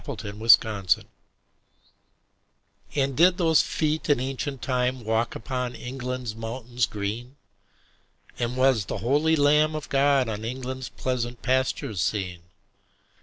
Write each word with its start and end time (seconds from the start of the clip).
Y 0.03 0.15
Z 0.19 0.25
Jerusalem 0.25 0.87
AND 2.95 3.15
did 3.15 3.37
those 3.37 3.61
feet 3.61 4.09
in 4.09 4.19
ancient 4.19 4.63
time 4.63 5.03
Walk 5.03 5.35
upon 5.35 5.75
England's 5.75 6.35
mountains 6.35 6.87
green? 6.87 7.35
And 8.39 8.57
was 8.57 8.85
the 8.85 8.97
holy 8.97 9.35
Lamb 9.35 9.75
of 9.75 9.89
God 9.89 10.27
On 10.27 10.43
England's 10.43 10.89
pleasant 10.89 11.43
pastures 11.43 12.01
seen? 12.01 12.39